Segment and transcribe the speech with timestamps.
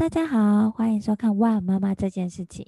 [0.00, 2.64] 大家好，欢迎收看《哇妈妈这件事情》。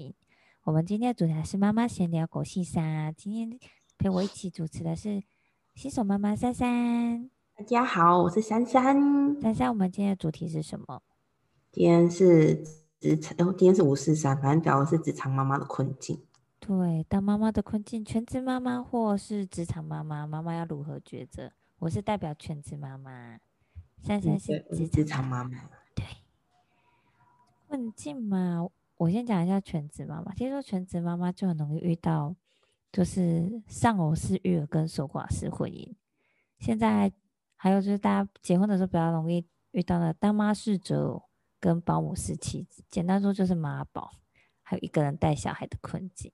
[0.64, 3.10] 我们今天的主题是妈妈闲聊狗细沙。
[3.10, 3.58] 今天
[3.96, 5.22] 陪我一起主持的是
[5.74, 7.30] 新手妈妈珊珊。
[7.56, 9.40] 大家好，我是珊珊。
[9.40, 11.02] 珊珊，我们今天的主题是什么？
[11.70, 12.62] 今天是
[13.00, 16.22] 职场，哦，今天是五四三，反正讲的是职场妈妈的困境。
[16.60, 21.50] 对，当妈妈的困境，全职妈妈或是职场妈妈，妈妈要如何抉择？
[21.78, 23.38] 我是代表全职妈妈，
[24.02, 25.56] 珊珊是职场妈妈。
[27.72, 28.68] 困境嘛，
[28.98, 30.34] 我先讲一下全职妈妈。
[30.34, 32.36] 其实说全职妈妈就很容易遇到，
[32.92, 35.90] 就是丧偶式育儿跟守寡式婚姻。
[36.58, 37.10] 现在
[37.56, 41.22] 还有就是大家结婚的时候比较容易遇到的当妈式择偶
[41.58, 44.18] 跟保姆式妻子，简单说就是妈宝，
[44.60, 46.30] 还有一个人带小孩的困境。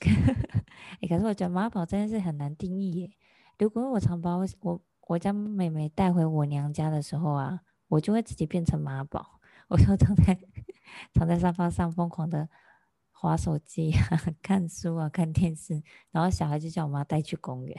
[1.08, 3.12] 可是我觉得妈宝真的是很难定义耶。
[3.56, 9.37] 如果我常把我我我家妹妹带回我娘家的时候啊，我就会自己变成妈宝。
[9.68, 10.38] 我就躺在
[11.14, 12.48] 躺在沙发上疯狂的
[13.12, 17.76] 划手机啊、 看书啊、看电视，然后小孩就叫我妈带去公园。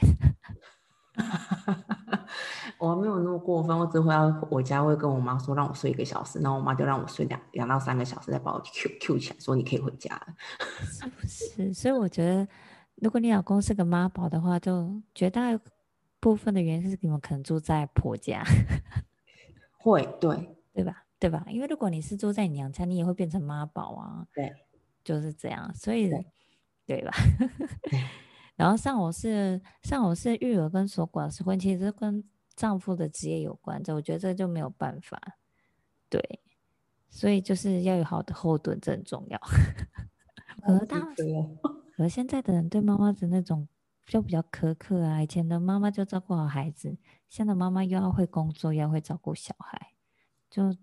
[2.78, 10.26] 我还没有那么过分，我只会要我家会跟我妈说让我睡一个小时，然后我妈就让我睡两两到三个小时，再把我 Q Q 起来，说你可以回家了。
[10.86, 11.74] 是不是？
[11.74, 12.48] 所以我觉得，
[12.94, 15.58] 如果你老公是个妈宝的话，就绝大
[16.20, 18.42] 部分的原因是你们可能住在婆家。
[19.78, 21.04] 会，对，对吧？
[21.20, 21.44] 对吧？
[21.48, 24.26] 因为如果你是住在你娘家，你也会变成妈宝啊。
[24.32, 24.50] 对，
[25.04, 25.70] 就是这样。
[25.74, 26.24] 所以，对，
[26.86, 27.12] 对吧？
[28.56, 32.24] 然后丧偶式丧偶式育儿跟守寡式婚，其实跟
[32.56, 33.82] 丈夫的职业有关。
[33.82, 35.20] 这我觉得这就没有办法。
[36.08, 36.40] 对，
[37.10, 39.38] 所以就是要有好的后盾，这很重要。
[40.62, 41.06] 可大，
[41.98, 43.68] 而现在的人对妈妈的那种
[44.06, 45.22] 就比较苛刻啊。
[45.22, 46.96] 以前的妈妈就照顾好孩子，
[47.28, 49.92] 现在妈妈又要会工作，又要会照顾小孩，
[50.48, 50.74] 就。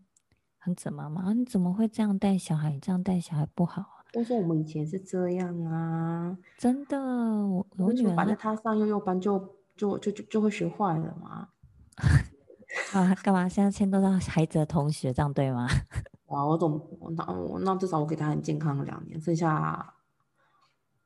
[0.67, 1.31] 很怎么嘛？
[1.31, 2.69] 你怎么会这样带小孩？
[2.71, 4.03] 你这样带小孩不好啊！
[4.11, 6.99] 但是我们以前是这样啊，真的。
[6.99, 9.39] 我我女儿反正她上幼幼班就
[9.77, 11.47] 就就就就会学坏了嘛。
[12.93, 13.47] 啊，干嘛？
[13.47, 15.65] 现在迁都到孩子的同学，这样对吗？
[16.27, 16.85] 哇，我总
[17.15, 19.93] 那我那至少我给他很健康的两年，剩下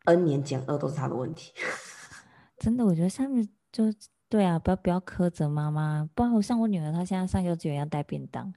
[0.05, 1.53] N 年减二都是他的问题。
[2.57, 3.83] 真的，我觉得上面就
[4.27, 6.09] 对啊，不要不要苛责妈妈。
[6.15, 8.51] 不然我像我女儿，她现在上幼稚园要带便当。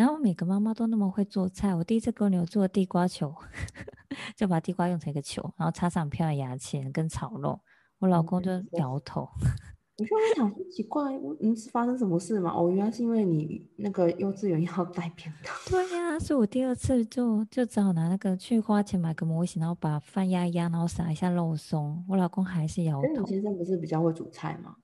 [0.00, 1.74] 然后每个妈妈都那么会做菜。
[1.74, 3.34] 我第一次给我女儿做地瓜球，
[4.34, 7.60] 就把地瓜用成一个球，然后插上漂亮牙签跟炒肉。
[7.98, 9.28] 我老公就摇头。
[9.98, 12.50] 我就在想，奇怪，你是发生什么事吗？
[12.50, 15.54] 哦，原来是因为你那个幼稚园要带便当。
[15.68, 22.02] 对呀、啊，所以我第二次就就只好拿那个去花钱买个模型，然后把饭压一压，然后撒一下肉松。
[22.08, 23.22] 我老公还是摇头。
[23.24, 24.76] 你先生不是比较会煮菜吗？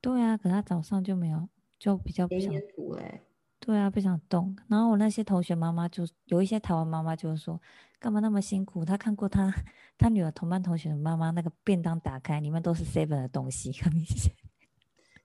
[0.00, 1.48] 对啊，可他早上就没有，
[1.78, 3.22] 就比较不想煮嘞。
[3.66, 4.56] 对啊，不想动。
[4.68, 7.60] 然后我那些同学妈妈就有一些台湾妈妈就说，
[7.98, 8.84] 干嘛那么辛苦？
[8.84, 9.52] 她看过她
[9.98, 14.32] 她女儿同班同学的妈妈那个便当打开，里面都是 seven 的东西，很明显。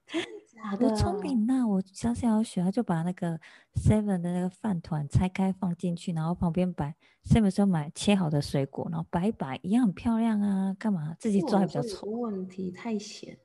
[0.52, 0.88] 假的？
[0.88, 3.38] 我聪明呐，我相信要学，他就把那个
[3.76, 10.74] seven 的那个饭团拆开放进去，然后旁边摆 seven 时候买切好的水果，然后摆一摆，一样很漂亮啊。
[10.76, 12.08] 干嘛自己做还比较丑？
[12.08, 13.38] 问题太咸，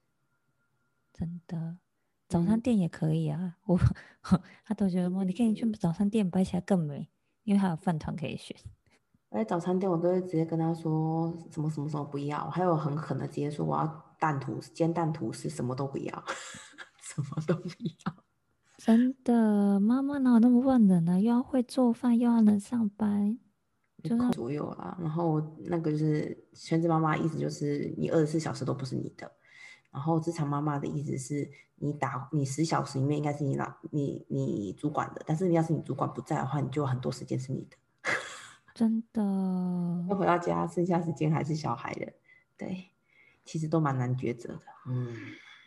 [1.14, 1.78] 真的。
[2.28, 3.80] 早餐店也可以啊，嗯、我
[4.66, 7.10] 他都觉得说，你可以去早餐店摆起来更美，
[7.44, 8.56] 因为还有饭团可以选。
[9.30, 16.24] 哎，早餐店我都会直接跟他说什么什么什么不要，还有很狠的直接说我要蛋吐司、煎蛋吐司，什么都不要，
[17.02, 18.16] 什么都不要。
[18.78, 21.20] 真的，妈妈哪有那么万能呢？
[21.20, 23.40] 又要会做饭，又要能上班，
[24.04, 24.98] 就左右啦。
[25.02, 29.32] 然后那个就是全职妈妈，意思就是你二十四小时都不是你的。
[29.98, 37.76] 然后职场妈妈的意思是你打你十小时里面应该是你老你你主管的，但是你要是你主管不在的话，你就有很多时间是你的。
[38.76, 39.24] 真的，
[40.08, 42.14] 要回到家剩下时间还是小孩的，
[42.56, 42.92] 对，
[43.44, 44.62] 其实都蛮难抉择的。
[44.88, 45.16] 嗯，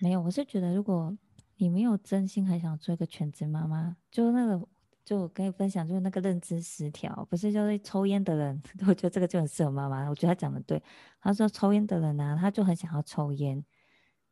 [0.01, 1.19] 没有，我是觉得如果
[1.57, 4.65] 你没有真心很想做一个全职妈妈，就那个
[5.05, 10.09] 就我跟你分享，就是那个认知失调，不是就是抽烟的人， 我觉得这个就很适合妈妈。
[10.09, 10.81] 我觉得他讲的对，
[11.21, 13.65] 他说抽烟的人呢、啊，他就很想要抽烟。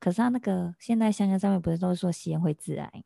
[0.00, 3.04] 可是他那个现在香烟上面不是都说吸烟会致癌？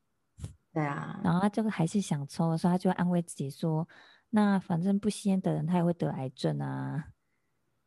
[0.72, 3.86] 对啊，然后他就还是想抽，所以他就会安慰自己说
[4.30, 7.08] ：“那反正不吸烟的人他也会得癌症啊，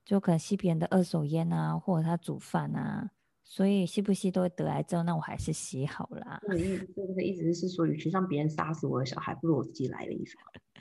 [0.04, 3.10] 就可能吸别人的二手烟啊，或者他煮饭啊，
[3.44, 10.36] 所以吸不吸都会得癌症，那我还是吸好啦。”我的意思，这个意思是说，与其让别人杀死我的小孩，不如我自己来的意思。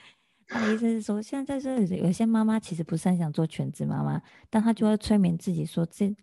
[0.47, 4.20] 他的意思是说，现在在这有些妈妈其实不是很想做全职妈妈，
[4.50, 6.15] 但她就会催眠自己说这。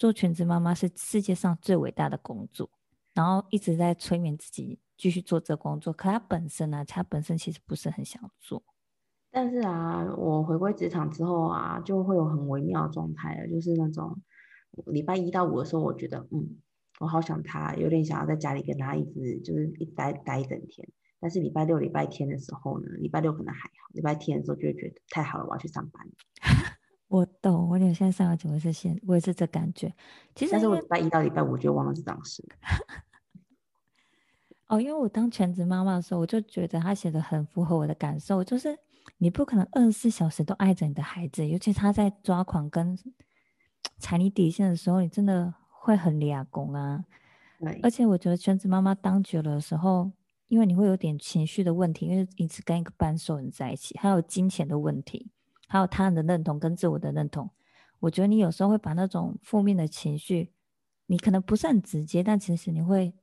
[0.00, 2.70] 做全职妈妈是世界上最伟大的工作，
[3.12, 5.92] 然后一直在催眠自己继续做这工作。
[5.92, 8.62] 可他本身呢、啊，他本身其实不是很想做。
[9.30, 14.16] 但是啊，我回归职场之后啊，就会有很微妙的状态了，就是那种
[14.86, 16.56] 礼拜一到五的时候，我觉得嗯，
[16.98, 20.88] 我好想他，有点想要在家里跟他一直就是一待待一整天。
[21.20, 26.08] 但是礼拜六、礼拜天的时候呢，礼拜六可能还好，礼拜天的时候就会觉得太好了，我要去上班。
[27.10, 29.92] 我懂，我有现在上了九个是现，我也是这感觉。
[30.34, 32.42] 其实，但是我礼拜一到礼拜五就忘了这档事。
[34.68, 38.78] 哦，因为我当全职妈妈的时候，我就觉得他写的很符合我的感受，就是
[39.18, 42.96] 你不可能二十四小时都爱着你的孩子，尤其他在抓狂跟
[43.98, 47.04] 踩你底线的时候，你真的会很抓狂啊。
[47.58, 50.12] 对，而且我觉得全职妈妈当久了的时候。
[50.50, 55.30] 因为你会有点情绪的问题，因为一直跟一个半兽人在一起，还有金钱的问题，
[55.70, 57.48] 还有他人的认同跟自我的认同。
[58.00, 60.52] 我觉得你有时候会把那种负面的情绪，
[61.06, 63.14] 你可能不是很直接，但其实你会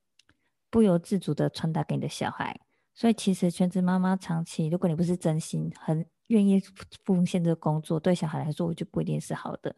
[0.70, 2.62] 不由自主的传达给你的小孩。
[2.94, 6.60] 所以其实全职妈妈长期，如果你不是真心很愿意
[7.04, 9.76] 奉献这个工作，对小孩来说，我就不一定是好的。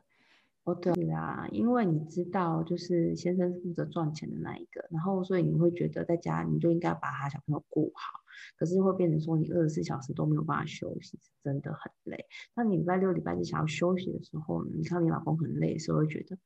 [0.66, 8.19] 哦，对啊，因为你知道，就是先生负责赚钱的那一个，然后所以你会觉得在家你就应该把他小朋友顾好，
[8.58, 12.26] 可是会变成说你二十四小时都没有办法休息，真的很累。
[12.56, 16.38] 那你礼拜六、礼拜日想要休息的时候，你看你老公很累的时候，会觉得，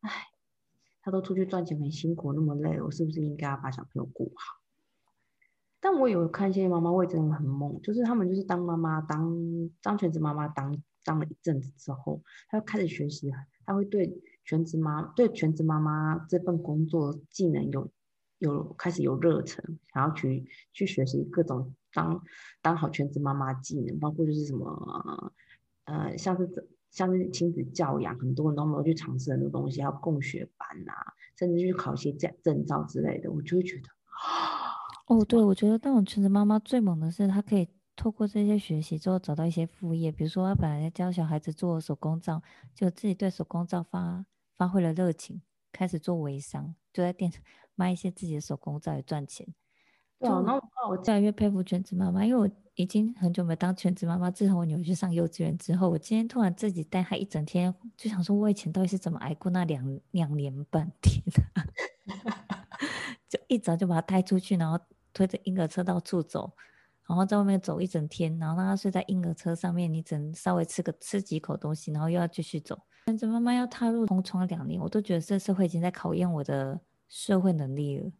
[0.00, 0.10] 哎，
[1.02, 4.60] 他都出去赚钱很辛苦，那么累，我是不是应该要把小朋友顾好？
[5.80, 9.36] 但我有看一些妈妈会真的很懵，就是他们就是当妈妈，当
[9.82, 13.32] 当全职妈妈当当了一阵子之后，他就开始学习。
[13.64, 14.12] 他会对
[14.44, 17.88] 全职妈对全职妈妈这份工作技能有
[18.42, 19.62] 有开始有热忱，
[19.92, 22.22] 想要去去学习各种当
[22.60, 25.32] 当好全职妈妈技能，包括就是什么
[25.84, 33.88] 呃像是像是亲子教养，很多人都没有去尝试很多东西，还有共学班啊，甚至去考一些证证照之类的，我就会觉得
[35.06, 37.68] 哦，对，我觉得当全职妈妈最猛的是她可以。
[37.94, 42.42] 透过这些学习之后，找到一些副业，比如说她本来在教小孩子做手工皂，
[42.74, 44.24] 就自己对手工皂发
[44.56, 45.42] 发挥了热情，
[45.72, 47.32] 开始做微商，就在店
[47.74, 49.46] 卖一些自己的手工皂也赚钱。
[50.18, 50.54] 对啊，那
[50.88, 54.30] 我越来越佩服全职妈妈，因为我已经很久没当全职妈妈。
[54.30, 61.24] 自从我女儿去上幼稚园之后，我今天突然自己带她一整天，就想说，我以前到底是怎么挨过那两两年半天
[63.28, 64.78] 就一早就把她带出去，然后
[65.12, 66.52] 推着婴儿车到处走。
[67.12, 72.78] 然后在外面走一整天，然后让他睡在婴儿车上面，你只能稍微吃个吃几口东西，然后又要继续走。
[73.04, 78.10] 全职妈妈要踏入空窗两年，我都觉得这社会已经在考验我的社会能力了。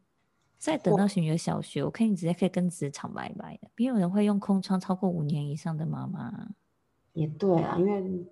[0.58, 3.70] 再等到女儿小学，我看你直接可以跟职场拜拜的。
[3.78, 6.50] 没有人会用空窗超过五年以上的妈妈。
[7.14, 8.26] 也对啊，因为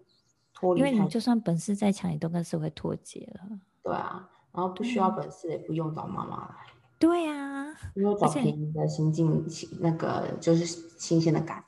[0.53, 3.59] 脱离因为你就算本事再强，也都跟社会脱节了。
[3.83, 6.55] 对啊，然后不需要本事，也不用找妈妈来。
[7.01, 9.43] 对呀、啊，因为找便宜的新进，
[9.81, 11.65] 那个就是新鲜的肝，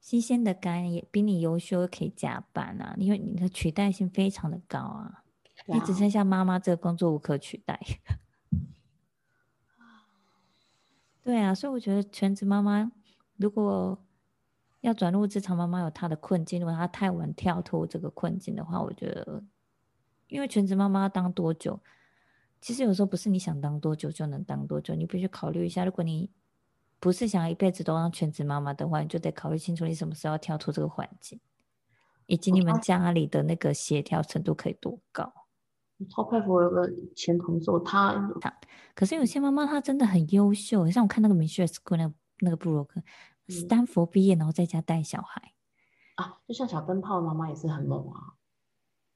[0.00, 5.24] 新鲜的肝也比你优秀，可以加班啊，因为你的取代性非常的高啊，
[5.66, 7.78] 啊你只剩下妈妈这个工作无可取代。
[11.24, 12.92] 对啊，所以我觉得全职妈妈
[13.36, 14.00] 如果
[14.82, 19.42] 要转入职场，妈妈有她的困境，如果她太晚跳脱这个困境的话，我觉得，
[20.28, 21.80] 因为全职妈妈要当多久？
[22.66, 25.84] 其实有时候不是你想当多久就能当多久，你必须考虑一下。
[25.84, 26.28] 如果你
[26.98, 31.38] 不是想要一辈子都当全职妈妈的话，你就得考虑清楚你什么时候要跳出这个环境，
[32.26, 35.32] 以及你们家里的那个协调程度可以多高。
[36.10, 38.34] 超佩服我有个前同事，他
[38.96, 43.00] 可是有些妈妈她真的很优秀，像我看那个 Michelle School 那个那个布洛克，
[43.46, 45.52] 斯坦福毕业然后在家带小孩
[46.16, 48.34] 啊，就像小灯泡的妈妈也是很猛啊。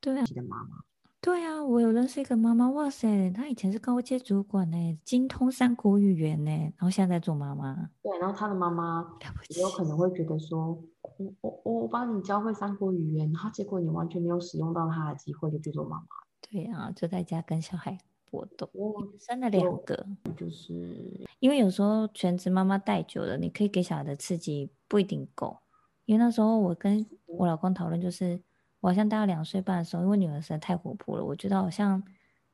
[0.00, 0.84] 对啊，的妈妈。
[1.22, 7.90] 对啊，我有认识一个妈妈，哇塞，她以前是高阶主管呢，精通三国语言呢，然后现在在做妈妈。
[8.02, 9.06] 对，然后她的妈妈
[9.50, 16.06] 也有可能会觉得说，我我我帮你教会三国语言，然后结果你完全没有使用到她的机会，就去做妈妈。
[16.40, 17.98] 对啊，就在家跟小孩
[18.30, 18.70] 搏斗。
[18.72, 25.58] 我生了两个，就是因为有时候全职妈妈带久了，你可以给小孩的刺激不一定够。
[26.06, 28.40] 因为那时候我跟我老公讨论，就是。
[28.80, 32.02] 我好像大概两岁半的时候，因为女儿实在太活泼了，我觉得好像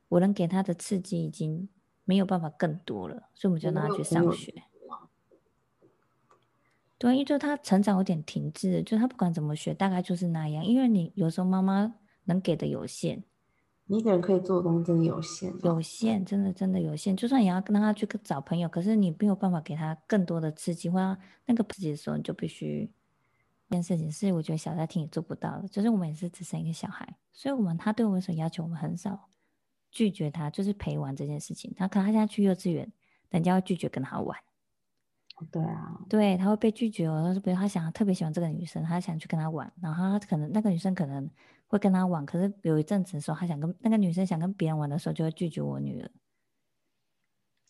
[0.09, 1.69] 我能给她的刺激已经
[2.03, 4.53] 没有办法更多了，所以我们就让她去上学。
[6.97, 10.65] 对，因为就她成长有点停滞，就她不管怎么学，大概就是那样。
[10.65, 13.23] 因为你有时候妈妈能给的有限，
[13.85, 17.15] 你一个人可以做的东西真的有限，有限，真的真的有限。
[17.15, 22.91] 就算你要跟她去找朋友，可是你没有办法给她更多的刺激，或者那个刺激的时候，你就必须。
[23.69, 29.29] 这件事情是我觉得小家庭也做不到的，就是我们也是只生一个小孩，所以我们他对我们所要求，我们很少
[29.91, 31.73] 拒绝他，就是陪玩这件事情。
[31.75, 32.89] 他可能他现在去幼稚园，
[33.29, 34.37] 人家会拒绝跟他玩，
[35.51, 37.21] 对啊，对，他会被拒绝哦。
[37.25, 41.29] 他说，比如他想特别喜欢这个女生，他想去跟她玩，然后他可能那个女生可能
[41.67, 46.09] 会跟他玩，可是有一阵子的时候，他想跟那个女生想跟别人玩的时候，就会拒绝我女儿。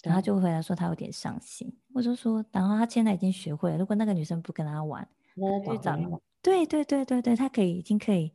[0.04, 1.76] 然后他就回来说他有点伤心。
[1.92, 5.06] 我就说，然后他现在已经学会了，如果那个女生不跟他玩，
[5.38, 5.96] 那就找
[6.42, 8.34] 对对对对对，他可以已经可以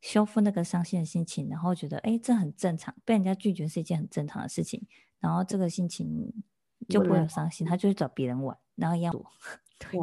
[0.00, 4.86] 修复那个伤心的心情，然后觉得哎，这很正常，被人家拒绝是一件很正常的事情，
[5.20, 6.32] 然后这个心情
[6.88, 8.56] 就不会有伤心，他就去找别人玩。
[8.74, 9.10] 然后要
[9.80, 9.98] 对，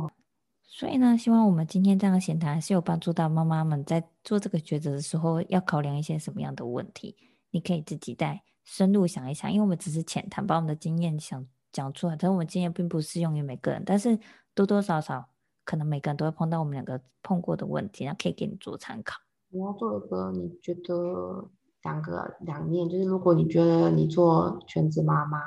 [0.63, 7.15] 所以呢，希望我们今天这样的闲谈是有帮助到妈妈们在做这个抉择的时候，要考量一些什么样的问题。
[7.51, 14.17] 你可以自己再深入想一想，因为我们只是浅谈，把我们的经验想讲出来，但是我们经验并不适用于每个人，但是
[14.55, 15.29] 多多少少
[15.65, 19.20] 可能每个人都会碰到我们两个碰过的问题，那可以给你做参考。
[19.51, 21.50] 我要做一个你觉得
[21.84, 25.39] 两个两面，就是如果你觉得你做全职妈妈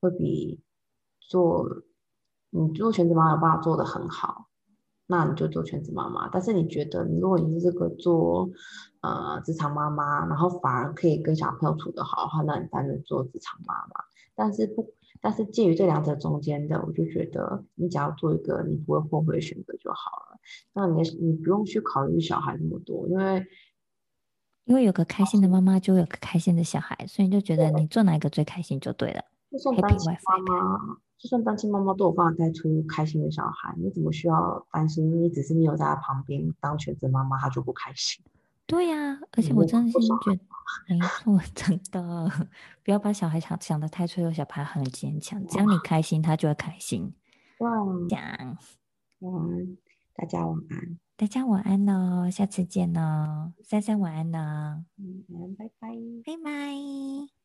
[0.00, 0.60] 会比
[1.20, 1.68] 做
[2.50, 4.48] 你做全职妈妈有办法做得很好，
[5.06, 6.28] 那你就做全职妈妈。
[6.28, 8.48] 但是你觉得，如果你是这个做
[9.02, 14.04] 呃职场妈妈，然后反而可以跟小朋友处得好的话，那你当然做职场妈妈。
[14.34, 20.38] 但是不，但是介于这两者中间的，我就觉得你只要做一个你不会后悔的选择就好了。
[20.74, 23.46] 那你你不用去考虑小孩那么多，因为
[24.64, 29.24] 因为有个开心的妈妈，就有个开心的小孩，所以你就觉得你做哪一个最开心就对了。
[29.50, 30.78] 就算单亲妈妈，
[31.16, 35.10] 就算单亲妈妈都有办法带出开心的小孩，你怎么需要担心？
[35.22, 38.24] 你只是没有在他旁边当全职妈妈，他就不开心？
[38.66, 40.40] 对呀、啊，而且我真心觉得，
[40.88, 42.48] 没错，真的，
[42.82, 47.14] 不要把小孩想想的太脆弱，小孩很坚强，只要你开心，他就会开心。
[47.58, 47.70] 哇，
[48.08, 48.58] 这样，
[49.20, 49.76] 嗯，
[50.14, 55.88] 大家晚安，大家晚安哦，下次见哦，珊珊晚安呢，嗯，拜拜，
[56.24, 57.43] 拜拜。